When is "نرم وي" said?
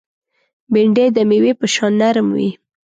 2.01-2.49